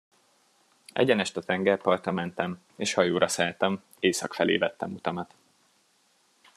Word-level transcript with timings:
Egyenest 0.93 1.37
a 1.37 1.41
tengerpartra 1.41 2.11
mentem, 2.11 2.61
és 2.75 2.93
hajóra 2.93 3.27
szálltam, 3.27 3.83
észak 3.99 4.33
felé 4.33 4.57
vettem 4.57 4.93
utamat. 4.93 5.35